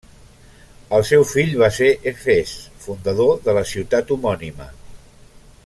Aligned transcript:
El 0.97 1.03
seu 1.09 1.25
fill 1.31 1.51
va 1.63 1.69
ser 1.75 1.91
Efes, 2.13 2.55
fundador 2.87 3.37
de 3.49 3.57
la 3.59 3.65
ciutat 3.73 4.15
homònima. 4.17 4.71